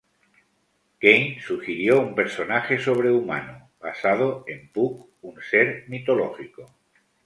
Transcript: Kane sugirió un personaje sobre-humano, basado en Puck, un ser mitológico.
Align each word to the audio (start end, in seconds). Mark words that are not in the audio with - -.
Kane 0.99 1.37
sugirió 1.45 2.01
un 2.01 2.15
personaje 2.15 2.79
sobre-humano, 2.79 3.69
basado 3.79 4.43
en 4.47 4.71
Puck, 4.71 5.07
un 5.21 5.39
ser 5.51 5.85
mitológico. 5.89 6.73